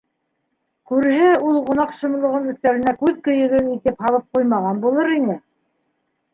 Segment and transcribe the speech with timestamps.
[0.91, 5.41] Күрһә, ул гонаһ шомлоғон өҫтәленә күҙ көйөгө итеп һалып ҡуймаған булыр ине.